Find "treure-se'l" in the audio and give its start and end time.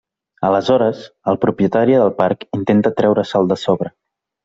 3.03-3.51